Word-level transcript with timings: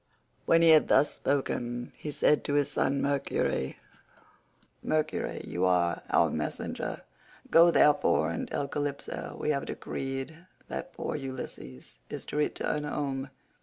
When 0.47 0.63
he 0.63 0.69
had 0.71 0.87
thus 0.87 1.13
spoken, 1.13 1.93
he 1.95 2.09
said 2.09 2.43
to 2.45 2.55
his 2.55 2.71
son 2.71 3.03
Mercury, 3.03 3.77
"Mercury, 4.81 5.43
you 5.45 5.63
are 5.65 6.01
our 6.09 6.31
messenger, 6.31 7.03
go 7.51 7.69
therefore 7.69 8.31
and 8.31 8.47
tell 8.49 8.67
Calypso 8.67 9.37
we 9.39 9.51
have 9.51 9.65
decreed 9.67 10.47
that 10.69 10.93
poor 10.93 11.15
Ulysses 11.15 11.99
is 12.09 12.25
to 12.25 12.35
return 12.35 12.83
home. 12.83 13.29